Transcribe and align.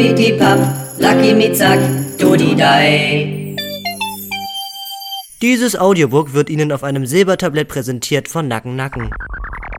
Jupiti-Pap, 0.00 0.96
Lucky 0.98 1.34
Mitzak, 1.34 1.78
Dodidei. 2.18 3.54
Dieses 5.42 5.78
Audiobook 5.78 6.32
wird 6.32 6.48
Ihnen 6.48 6.72
auf 6.72 6.84
einem 6.84 7.04
Silbertablett 7.04 7.68
präsentiert 7.68 8.26
von 8.26 8.48
Nacken 8.48 8.76
Nacken. 8.76 9.10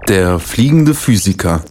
Der 0.07 0.37
fliegende 0.37 0.93
Physiker. 0.93 1.63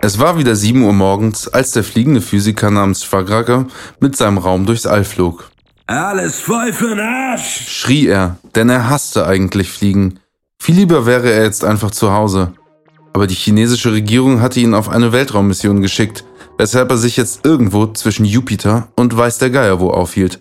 Es 0.00 0.18
war 0.18 0.38
wieder 0.38 0.56
7 0.56 0.82
Uhr 0.82 0.94
morgens, 0.94 1.48
als 1.48 1.72
der 1.72 1.84
fliegende 1.84 2.22
Physiker 2.22 2.70
namens 2.70 3.04
Schwagracke 3.04 3.66
mit 4.00 4.16
seinem 4.16 4.38
Raum 4.38 4.64
durchs 4.64 4.86
All 4.86 5.04
flog. 5.04 5.50
Alles 5.86 6.40
voll 6.40 6.70
für'n 6.70 6.98
Arsch! 6.98 7.68
Schrie 7.68 8.06
er, 8.06 8.38
denn 8.54 8.70
er 8.70 8.88
hasste 8.88 9.26
eigentlich 9.26 9.68
Fliegen. 9.68 10.18
Viel 10.58 10.76
lieber 10.76 11.04
wäre 11.04 11.30
er 11.30 11.44
jetzt 11.44 11.62
einfach 11.62 11.90
zu 11.90 12.12
Hause. 12.12 12.54
Aber 13.12 13.26
die 13.26 13.34
chinesische 13.34 13.92
Regierung 13.92 14.40
hatte 14.40 14.60
ihn 14.60 14.72
auf 14.72 14.88
eine 14.88 15.12
Weltraummission 15.12 15.82
geschickt, 15.82 16.24
weshalb 16.58 16.90
er 16.90 16.96
sich 16.96 17.16
jetzt 17.16 17.44
irgendwo 17.44 17.86
zwischen 17.88 18.24
Jupiter 18.24 18.88
und 18.96 19.16
weiß 19.16 19.38
der 19.38 19.50
Geier 19.50 19.80
wo 19.80 19.90
aufhielt. 19.90 20.40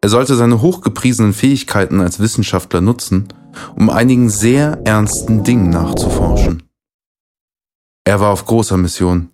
Er 0.00 0.08
sollte 0.08 0.34
seine 0.34 0.60
hochgepriesenen 0.60 1.32
Fähigkeiten 1.32 2.00
als 2.00 2.20
Wissenschaftler 2.20 2.80
nutzen, 2.80 3.28
um 3.76 3.88
einigen 3.88 4.28
sehr 4.28 4.80
ernsten 4.84 5.44
Dingen 5.44 5.70
nachzuforschen. 5.70 6.62
Er 8.04 8.20
war 8.20 8.30
auf 8.30 8.44
großer 8.44 8.76
Mission. 8.76 9.30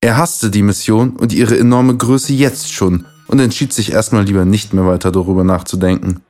Er 0.00 0.16
hasste 0.16 0.50
die 0.50 0.62
Mission 0.62 1.10
und 1.10 1.32
ihre 1.32 1.56
enorme 1.56 1.96
Größe 1.96 2.32
jetzt 2.32 2.72
schon 2.72 3.06
und 3.28 3.38
entschied 3.38 3.72
sich 3.72 3.92
erstmal 3.92 4.24
lieber 4.24 4.44
nicht 4.44 4.74
mehr 4.74 4.86
weiter 4.86 5.12
darüber 5.12 5.44
nachzudenken. 5.44 6.22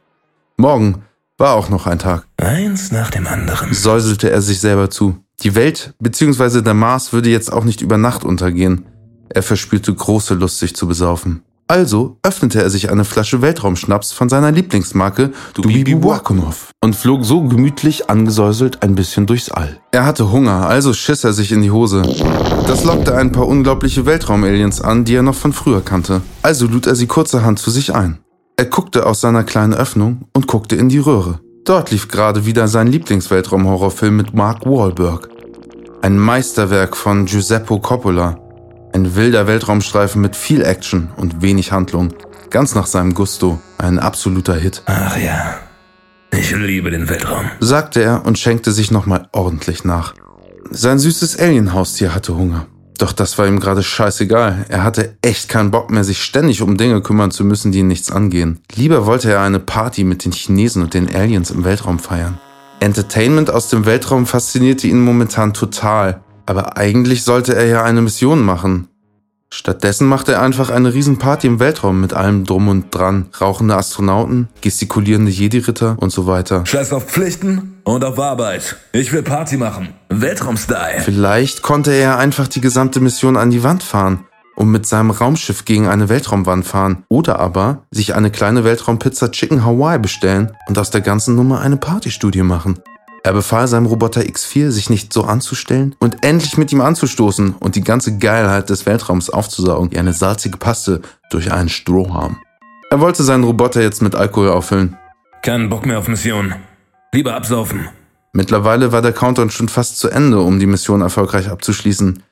Morgen 0.58 1.02
war 1.38 1.54
auch 1.54 1.70
noch 1.70 1.86
ein 1.86 1.98
Tag. 1.98 2.26
Eins 2.36 2.92
nach 2.92 3.10
dem 3.10 3.26
anderen. 3.26 3.72
Säuselte 3.72 4.30
er 4.30 4.42
sich 4.42 4.60
selber 4.60 4.90
zu. 4.90 5.16
Die 5.42 5.54
Welt 5.54 5.94
bzw. 5.98 6.60
der 6.60 6.74
Mars 6.74 7.14
würde 7.14 7.30
jetzt 7.30 7.50
auch 7.50 7.64
nicht 7.64 7.80
über 7.80 7.96
Nacht 7.96 8.22
untergehen. 8.24 8.84
Er 9.34 9.42
verspürte 9.42 9.94
große 9.94 10.34
Lust, 10.34 10.58
sich 10.58 10.76
zu 10.76 10.86
besaufen. 10.86 11.42
Also 11.66 12.18
öffnete 12.22 12.60
er 12.62 12.68
sich 12.68 12.90
eine 12.90 13.04
Flasche 13.04 13.40
Weltraumschnaps 13.40 14.12
von 14.12 14.28
seiner 14.28 14.52
Lieblingsmarke 14.52 15.32
Dubibi 15.54 16.02
Wakonov 16.02 16.70
und 16.84 16.94
flog 16.94 17.24
so 17.24 17.42
gemütlich 17.44 18.10
angesäuselt 18.10 18.82
ein 18.82 18.94
bisschen 18.94 19.26
durchs 19.26 19.50
All. 19.50 19.80
Er 19.90 20.04
hatte 20.04 20.30
Hunger, 20.30 20.68
also 20.68 20.92
schiss 20.92 21.24
er 21.24 21.32
sich 21.32 21.50
in 21.50 21.62
die 21.62 21.70
Hose. 21.70 22.02
Das 22.66 22.84
lockte 22.84 23.16
ein 23.16 23.32
paar 23.32 23.48
unglaubliche 23.48 24.04
Weltraumaliens 24.04 24.82
an, 24.82 25.06
die 25.06 25.14
er 25.14 25.22
noch 25.22 25.34
von 25.34 25.54
früher 25.54 25.80
kannte. 25.80 26.20
Also 26.42 26.66
lud 26.66 26.86
er 26.86 26.94
sie 26.94 27.06
kurzerhand 27.06 27.58
zu 27.58 27.70
sich 27.70 27.94
ein. 27.94 28.18
Er 28.56 28.66
guckte 28.66 29.06
aus 29.06 29.22
seiner 29.22 29.44
kleinen 29.44 29.72
Öffnung 29.72 30.26
und 30.34 30.46
guckte 30.46 30.76
in 30.76 30.90
die 30.90 30.98
Röhre. 30.98 31.40
Dort 31.64 31.90
lief 31.90 32.08
gerade 32.08 32.44
wieder 32.44 32.68
sein 32.68 32.88
Lieblingsweltraumhorrorfilm 32.88 34.14
mit 34.14 34.34
Mark 34.34 34.66
Wahlberg. 34.66 35.30
Ein 36.02 36.18
Meisterwerk 36.18 36.96
von 36.96 37.24
Giuseppe 37.24 37.78
Coppola. 37.78 38.36
Ein 38.94 39.16
wilder 39.16 39.46
Weltraumstreifen 39.46 40.20
mit 40.20 40.36
viel 40.36 40.62
Action 40.62 41.08
und 41.16 41.40
wenig 41.40 41.72
Handlung. 41.72 42.12
Ganz 42.50 42.74
nach 42.74 42.86
seinem 42.86 43.14
Gusto. 43.14 43.58
Ein 43.78 43.98
absoluter 43.98 44.54
Hit. 44.54 44.82
Ach 44.84 45.16
ja. 45.16 45.60
Ich 46.30 46.54
liebe 46.54 46.90
den 46.90 47.08
Weltraum. 47.08 47.50
Sagte 47.60 48.02
er 48.02 48.26
und 48.26 48.38
schenkte 48.38 48.70
sich 48.70 48.90
nochmal 48.90 49.28
ordentlich 49.32 49.84
nach. 49.84 50.14
Sein 50.70 50.98
süßes 50.98 51.38
Alien-Haustier 51.38 52.14
hatte 52.14 52.36
Hunger. 52.36 52.66
Doch 52.98 53.12
das 53.12 53.38
war 53.38 53.46
ihm 53.46 53.60
gerade 53.60 53.82
scheißegal. 53.82 54.66
Er 54.68 54.84
hatte 54.84 55.16
echt 55.22 55.48
keinen 55.48 55.70
Bock 55.70 55.90
mehr, 55.90 56.04
sich 56.04 56.22
ständig 56.22 56.60
um 56.60 56.76
Dinge 56.76 57.00
kümmern 57.00 57.30
zu 57.30 57.44
müssen, 57.44 57.72
die 57.72 57.80
ihn 57.80 57.88
nichts 57.88 58.10
angehen. 58.12 58.60
Lieber 58.74 59.06
wollte 59.06 59.32
er 59.32 59.40
eine 59.40 59.58
Party 59.58 60.04
mit 60.04 60.24
den 60.24 60.32
Chinesen 60.32 60.82
und 60.82 60.92
den 60.92 61.12
Aliens 61.14 61.50
im 61.50 61.64
Weltraum 61.64 61.98
feiern. 61.98 62.38
Entertainment 62.80 63.50
aus 63.50 63.68
dem 63.68 63.86
Weltraum 63.86 64.26
faszinierte 64.26 64.86
ihn 64.86 65.00
momentan 65.00 65.54
total. 65.54 66.21
Aber 66.46 66.76
eigentlich 66.76 67.24
sollte 67.24 67.54
er 67.54 67.66
ja 67.66 67.84
eine 67.84 68.02
Mission 68.02 68.42
machen. 68.42 68.88
Stattdessen 69.54 70.08
machte 70.08 70.32
er 70.32 70.42
einfach 70.42 70.70
eine 70.70 70.94
Riesenparty 70.94 71.46
im 71.46 71.60
Weltraum 71.60 72.00
mit 72.00 72.14
allem 72.14 72.44
drum 72.44 72.68
und 72.68 72.86
dran. 72.94 73.26
Rauchende 73.38 73.76
Astronauten, 73.76 74.48
gestikulierende 74.62 75.30
Jedi-Ritter 75.30 75.96
und 75.98 76.10
so 76.10 76.26
weiter. 76.26 76.64
Scheiß 76.64 76.94
auf 76.94 77.04
Pflichten 77.04 77.74
und 77.84 78.02
auf 78.02 78.18
Arbeit. 78.18 78.76
Ich 78.92 79.12
will 79.12 79.22
Party 79.22 79.58
machen. 79.58 79.90
Weltraumstyle. 80.08 81.02
Vielleicht 81.02 81.60
konnte 81.60 81.92
er 81.92 82.18
einfach 82.18 82.48
die 82.48 82.62
gesamte 82.62 83.00
Mission 83.00 83.36
an 83.36 83.50
die 83.50 83.62
Wand 83.62 83.82
fahren 83.82 84.20
und 84.56 84.70
mit 84.70 84.86
seinem 84.86 85.10
Raumschiff 85.10 85.66
gegen 85.66 85.86
eine 85.86 86.08
Weltraumwand 86.08 86.64
fahren. 86.64 87.04
Oder 87.08 87.38
aber 87.38 87.82
sich 87.90 88.14
eine 88.14 88.30
kleine 88.30 88.64
Weltraumpizza 88.64 89.30
Chicken 89.30 89.66
Hawaii 89.66 89.98
bestellen 89.98 90.52
und 90.66 90.78
aus 90.78 90.90
der 90.90 91.02
ganzen 91.02 91.36
Nummer 91.36 91.60
eine 91.60 91.76
Partystudie 91.76 92.42
machen. 92.42 92.78
Er 93.24 93.32
befahl 93.32 93.68
seinem 93.68 93.86
Roboter 93.86 94.22
X4, 94.22 94.70
sich 94.70 94.90
nicht 94.90 95.12
so 95.12 95.22
anzustellen 95.22 95.94
und 96.00 96.24
endlich 96.24 96.58
mit 96.58 96.72
ihm 96.72 96.80
anzustoßen 96.80 97.54
und 97.60 97.76
die 97.76 97.84
ganze 97.84 98.18
Geilheit 98.18 98.68
des 98.68 98.84
Weltraums 98.84 99.30
aufzusaugen, 99.30 99.92
wie 99.92 99.98
eine 99.98 100.12
salzige 100.12 100.58
Paste 100.58 101.02
durch 101.30 101.52
einen 101.52 101.68
Strohhalm. 101.68 102.38
Er 102.90 103.00
wollte 103.00 103.22
seinen 103.22 103.44
Roboter 103.44 103.80
jetzt 103.80 104.02
mit 104.02 104.16
Alkohol 104.16 104.48
auffüllen. 104.48 104.96
Keinen 105.42 105.68
Bock 105.68 105.86
mehr 105.86 106.00
auf 106.00 106.08
Mission. 106.08 106.54
Lieber 107.14 107.34
absaufen. 107.34 107.88
Mittlerweile 108.32 108.90
war 108.90 109.02
der 109.02 109.12
Countdown 109.12 109.50
schon 109.50 109.68
fast 109.68 109.98
zu 109.98 110.08
Ende, 110.08 110.40
um 110.40 110.58
die 110.58 110.66
Mission 110.66 111.00
erfolgreich 111.00 111.48
abzuschließen. 111.48 112.22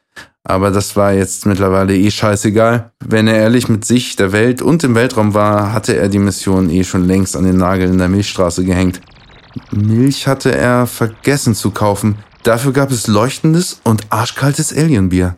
Aber 0.43 0.71
das 0.71 0.97
war 0.97 1.13
jetzt 1.13 1.47
mittlerweile 1.47 1.97
eh 1.97 2.11
scheißegal. 2.11 2.91
Wenn 3.05 3.29
er 3.29 3.37
ehrlich 3.37 3.69
mit 3.69 3.85
sich, 3.85 4.17
der 4.17 4.33
Welt 4.33 4.61
und 4.61 4.83
dem 4.83 4.95
Weltraum 4.95 5.35
war, 5.35 5.73
hatte 5.73 5.97
er 5.97 6.09
die 6.09 6.19
Mission 6.19 6.69
eh 6.69 6.83
schon 6.83 7.07
längst 7.07 7.37
an 7.37 7.45
den 7.45 7.59
Nagel 7.59 7.89
in 7.89 7.99
der 7.99 8.09
Milchstraße 8.09 8.65
gehängt. 8.65 9.01
Milch 9.71 10.27
hatte 10.27 10.55
er 10.55 10.87
vergessen 10.87 11.55
zu 11.55 11.71
kaufen. 11.71 12.17
Dafür 12.43 12.73
gab 12.73 12.91
es 12.91 13.07
leuchtendes 13.07 13.81
und 13.85 14.07
arschkaltes 14.11 14.73
Alienbier. 14.73 15.37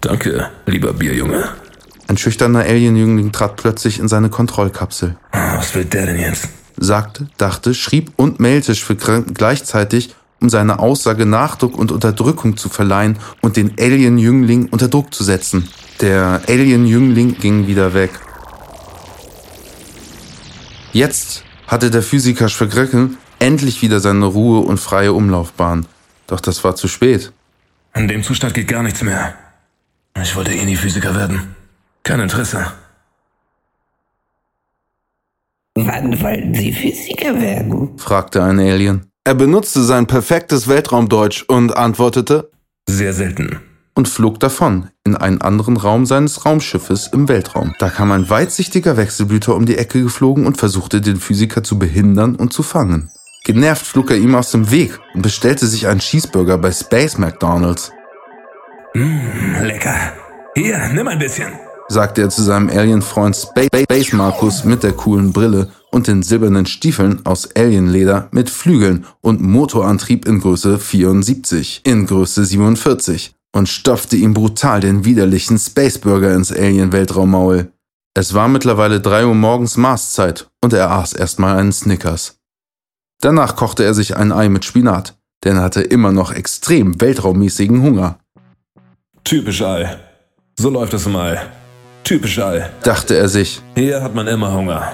Danke, 0.00 0.50
lieber 0.66 0.92
Bierjunge. 0.92 1.48
Ein 2.08 2.16
schüchterner 2.16 2.60
Alienjüngling 2.60 3.32
trat 3.32 3.56
plötzlich 3.56 3.98
in 3.98 4.06
seine 4.08 4.28
Kontrollkapsel. 4.28 5.16
Was 5.32 5.74
will 5.74 5.84
der 5.84 6.06
denn 6.06 6.20
jetzt? 6.20 6.48
Sagte, 6.76 7.26
dachte, 7.36 7.74
schrieb 7.74 8.12
und 8.16 8.38
mailte 8.38 8.74
gleichzeitig, 9.34 10.14
um 10.40 10.48
seine 10.48 10.78
Aussage 10.78 11.26
Nachdruck 11.26 11.76
und 11.76 11.90
Unterdrückung 11.90 12.56
zu 12.56 12.68
verleihen 12.68 13.18
und 13.40 13.56
den 13.56 13.72
Alien-Jüngling 13.80 14.68
unter 14.68 14.88
Druck 14.88 15.12
zu 15.14 15.24
setzen. 15.24 15.68
Der 16.00 16.42
Alien-Jüngling 16.46 17.38
ging 17.38 17.66
wieder 17.66 17.94
weg. 17.94 18.10
Jetzt 20.92 21.42
hatte 21.66 21.90
der 21.90 22.02
Physiker 22.02 22.48
Schvergrecken 22.48 23.16
endlich 23.38 23.82
wieder 23.82 24.00
seine 24.00 24.26
Ruhe 24.26 24.60
und 24.60 24.78
freie 24.78 25.12
Umlaufbahn. 25.12 25.86
Doch 26.26 26.40
das 26.40 26.64
war 26.64 26.76
zu 26.76 26.88
spät. 26.88 27.32
In 27.94 28.08
dem 28.08 28.22
Zustand 28.22 28.54
geht 28.54 28.68
gar 28.68 28.82
nichts 28.82 29.02
mehr. 29.02 29.34
Ich 30.22 30.34
wollte 30.36 30.52
eh 30.52 30.64
nie 30.64 30.76
Physiker 30.76 31.14
werden. 31.14 31.54
Kein 32.02 32.20
Interesse. 32.20 32.72
Wann 35.74 36.20
wollten 36.22 36.54
Sie 36.54 36.72
Physiker 36.72 37.40
werden? 37.40 37.98
fragte 37.98 38.42
ein 38.42 38.58
Alien. 38.58 39.06
Er 39.24 39.34
benutzte 39.34 39.82
sein 39.82 40.06
perfektes 40.06 40.68
Weltraumdeutsch 40.68 41.44
und 41.48 41.76
antwortete 41.76 42.50
Sehr 42.88 43.12
selten. 43.12 43.60
und 43.94 44.08
flog 44.08 44.40
davon 44.40 44.88
in 45.04 45.16
einen 45.16 45.40
anderen 45.42 45.76
Raum 45.76 46.06
seines 46.06 46.44
Raumschiffes 46.46 47.08
im 47.12 47.28
Weltraum. 47.28 47.74
Da 47.78 47.90
kam 47.90 48.12
ein 48.12 48.30
weitsichtiger 48.30 48.96
Wechselblüter 48.96 49.54
um 49.54 49.66
die 49.66 49.76
Ecke 49.78 50.02
geflogen 50.02 50.46
und 50.46 50.56
versuchte 50.56 51.00
den 51.00 51.16
Physiker 51.18 51.62
zu 51.62 51.78
behindern 51.78 52.36
und 52.36 52.52
zu 52.52 52.62
fangen. 52.62 53.10
Genervt 53.46 53.86
flog 53.86 54.10
er 54.10 54.16
ihm 54.16 54.34
aus 54.34 54.50
dem 54.50 54.72
Weg 54.72 54.98
und 55.14 55.22
bestellte 55.22 55.68
sich 55.68 55.86
einen 55.86 56.00
Cheeseburger 56.00 56.58
bei 56.58 56.72
Space 56.72 57.16
McDonald's, 57.16 57.92
Mmh, 58.92 59.62
lecker. 59.62 59.94
Hier, 60.56 60.88
nimm 60.92 61.06
ein 61.06 61.20
bisschen. 61.20 61.52
sagte 61.86 62.22
er 62.22 62.30
zu 62.30 62.42
seinem 62.42 62.68
Alien-Freund 62.68 63.36
Space, 63.36 63.68
Space 63.84 64.12
Markus 64.14 64.64
mit 64.64 64.82
der 64.82 64.94
coolen 64.94 65.32
Brille 65.32 65.68
und 65.92 66.08
den 66.08 66.24
silbernen 66.24 66.66
Stiefeln 66.66 67.24
aus 67.24 67.48
Alienleder 67.54 68.26
mit 68.32 68.50
Flügeln 68.50 69.06
und 69.20 69.40
Motorantrieb 69.40 70.26
in 70.26 70.40
Größe 70.40 70.80
74, 70.80 71.82
in 71.84 72.06
Größe 72.06 72.44
47 72.44 73.36
und 73.54 73.68
stopfte 73.68 74.16
ihm 74.16 74.34
brutal 74.34 74.80
den 74.80 75.04
widerlichen 75.04 75.56
Spaceburger 75.58 76.34
ins 76.34 76.50
Alien-Weltraummaul. 76.50 77.70
Es 78.14 78.34
war 78.34 78.48
mittlerweile 78.48 79.00
drei 79.00 79.24
Uhr 79.24 79.34
morgens 79.36 79.76
Marszeit 79.76 80.48
und 80.64 80.72
er 80.72 80.90
aß 80.90 81.12
erstmal 81.12 81.58
einen 81.58 81.72
Snickers. 81.72 82.35
Danach 83.20 83.56
kochte 83.56 83.84
er 83.84 83.94
sich 83.94 84.16
ein 84.16 84.32
Ei 84.32 84.48
mit 84.48 84.64
Spinat, 84.64 85.16
denn 85.44 85.56
er 85.56 85.62
hatte 85.62 85.82
immer 85.82 86.12
noch 86.12 86.32
extrem 86.32 87.00
weltraummäßigen 87.00 87.82
Hunger. 87.82 88.18
Typisch 89.24 89.62
All. 89.62 89.98
So 90.58 90.70
läuft 90.70 90.94
es 90.94 91.06
im 91.06 91.16
All. 91.16 91.38
Typisch 92.04 92.38
All. 92.38 92.70
Dachte 92.82 93.16
er 93.16 93.28
sich, 93.28 93.62
Hier 93.74 94.02
hat 94.02 94.14
man 94.14 94.26
immer 94.26 94.52
Hunger. 94.52 94.92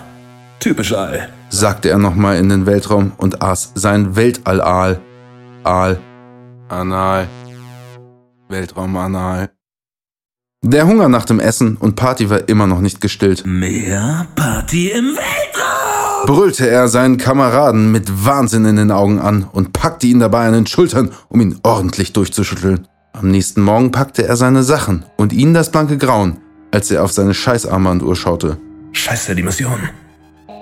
Typisch 0.60 0.92
All. 0.92 1.28
sagte 1.50 1.90
er 1.90 1.98
nochmal 1.98 2.36
in 2.36 2.48
den 2.48 2.66
Weltraum 2.66 3.12
und 3.16 3.42
aß 3.42 3.72
sein 3.74 4.16
Weltall-Aal. 4.16 5.00
Aal. 5.64 5.98
Anal. 6.68 7.28
Weltraumanal. 8.48 9.50
Der 10.64 10.86
Hunger 10.86 11.08
nach 11.08 11.24
dem 11.24 11.40
Essen 11.40 11.76
und 11.76 11.96
Party 11.96 12.30
war 12.30 12.48
immer 12.48 12.68
noch 12.68 12.80
nicht 12.80 13.00
gestillt. 13.00 13.44
Mehr 13.44 14.26
Party 14.36 14.90
im 14.90 15.06
Weltraum. 15.16 15.41
Brüllte 16.26 16.68
er 16.68 16.88
seinen 16.88 17.16
Kameraden 17.16 17.90
mit 17.90 18.24
Wahnsinn 18.24 18.64
in 18.64 18.76
den 18.76 18.90
Augen 18.90 19.18
an 19.18 19.44
und 19.52 19.72
packte 19.72 20.06
ihn 20.06 20.20
dabei 20.20 20.46
an 20.46 20.52
den 20.52 20.66
Schultern, 20.66 21.10
um 21.28 21.40
ihn 21.40 21.58
ordentlich 21.62 22.12
durchzuschütteln. 22.12 22.86
Am 23.12 23.28
nächsten 23.28 23.60
Morgen 23.60 23.90
packte 23.90 24.26
er 24.26 24.36
seine 24.36 24.62
Sachen 24.62 25.04
und 25.16 25.32
ihn 25.32 25.52
das 25.52 25.70
blanke 25.70 25.98
Grauen, 25.98 26.38
als 26.70 26.90
er 26.90 27.04
auf 27.04 27.12
seine 27.12 27.34
Scheißarmbanduhr 27.34 28.16
schaute. 28.16 28.58
Scheiße, 28.92 29.34
die 29.34 29.42
Mission. 29.42 29.88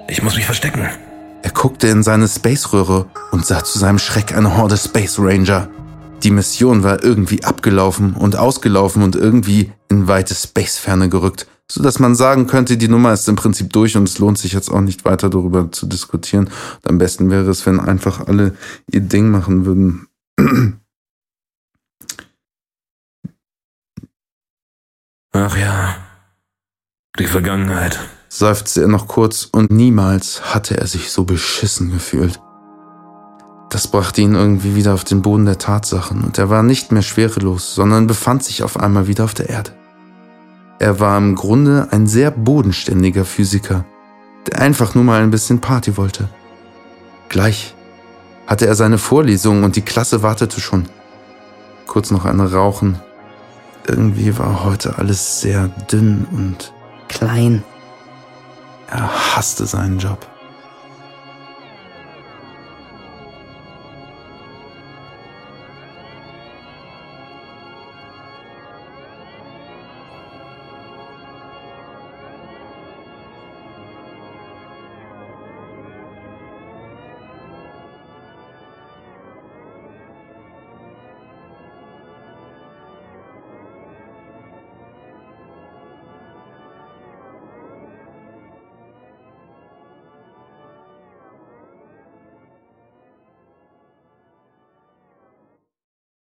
Ich 0.08 0.22
muss 0.22 0.36
mich 0.36 0.46
verstecken. 0.46 0.88
Er 1.42 1.50
guckte 1.50 1.88
in 1.88 2.02
seine 2.02 2.26
Space-Röhre 2.26 3.06
und 3.30 3.46
sah 3.46 3.62
zu 3.62 3.78
seinem 3.78 3.98
Schreck 3.98 4.36
eine 4.36 4.56
Horde 4.56 4.76
Space 4.76 5.18
Ranger. 5.18 5.68
Die 6.22 6.30
Mission 6.30 6.82
war 6.82 7.02
irgendwie 7.02 7.44
abgelaufen 7.44 8.14
und 8.14 8.36
ausgelaufen 8.36 9.02
und 9.02 9.16
irgendwie 9.16 9.72
in 9.88 10.08
weite 10.08 10.34
Space-Ferne 10.34 11.08
gerückt, 11.08 11.46
so 11.70 11.82
dass 11.82 12.00
man 12.00 12.16
sagen 12.16 12.46
könnte, 12.48 12.76
die 12.76 12.88
Nummer 12.88 13.12
ist 13.12 13.28
im 13.28 13.36
Prinzip 13.36 13.72
durch 13.72 13.96
und 13.96 14.08
es 14.08 14.18
lohnt 14.18 14.38
sich 14.38 14.52
jetzt 14.52 14.70
auch 14.70 14.80
nicht 14.80 15.04
weiter 15.04 15.30
darüber 15.30 15.70
zu 15.70 15.86
diskutieren. 15.86 16.46
Und 16.46 16.88
am 16.88 16.98
besten 16.98 17.30
wäre 17.30 17.48
es, 17.48 17.64
wenn 17.64 17.78
einfach 17.78 18.26
alle 18.26 18.56
ihr 18.90 19.02
Ding 19.02 19.30
machen 19.30 19.64
würden. 19.64 20.08
Ach 25.32 25.56
ja. 25.56 25.96
Die 27.20 27.26
Vergangenheit. 27.26 28.00
seufzte 28.28 28.82
er 28.82 28.88
noch 28.88 29.06
kurz 29.06 29.44
und 29.44 29.70
niemals 29.70 30.54
hatte 30.54 30.76
er 30.76 30.88
sich 30.88 31.12
so 31.12 31.24
beschissen 31.24 31.92
gefühlt. 31.92 32.40
Das 33.70 33.88
brachte 33.88 34.22
ihn 34.22 34.34
irgendwie 34.34 34.74
wieder 34.74 34.94
auf 34.94 35.04
den 35.04 35.22
Boden 35.22 35.44
der 35.44 35.58
Tatsachen 35.58 36.24
und 36.24 36.36
er 36.38 36.50
war 36.50 36.64
nicht 36.64 36.90
mehr 36.90 37.02
schwerelos, 37.02 37.76
sondern 37.76 38.08
befand 38.08 38.42
sich 38.42 38.64
auf 38.64 38.76
einmal 38.76 39.06
wieder 39.06 39.22
auf 39.22 39.34
der 39.34 39.48
Erde. 39.48 39.79
Er 40.80 40.98
war 40.98 41.18
im 41.18 41.34
Grunde 41.34 41.88
ein 41.90 42.06
sehr 42.06 42.30
bodenständiger 42.30 43.26
Physiker, 43.26 43.84
der 44.46 44.60
einfach 44.60 44.94
nur 44.94 45.04
mal 45.04 45.22
ein 45.22 45.30
bisschen 45.30 45.60
Party 45.60 45.98
wollte. 45.98 46.30
Gleich 47.28 47.74
hatte 48.46 48.66
er 48.66 48.74
seine 48.74 48.96
Vorlesung 48.96 49.62
und 49.62 49.76
die 49.76 49.82
Klasse 49.82 50.22
wartete 50.22 50.58
schon. 50.58 50.88
Kurz 51.86 52.10
noch 52.10 52.24
eine 52.24 52.50
Rauchen. 52.50 52.98
Irgendwie 53.86 54.38
war 54.38 54.64
heute 54.64 54.96
alles 54.96 55.42
sehr 55.42 55.68
dünn 55.92 56.26
und 56.32 56.72
Klein. 57.08 57.62
er 58.88 59.36
hasste 59.36 59.66
seinen 59.66 59.98
Job. 59.98 60.26